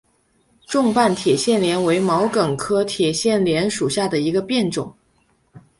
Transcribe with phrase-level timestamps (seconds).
[0.65, 4.91] 重瓣铁线莲为毛茛科铁线莲属下的一个变种。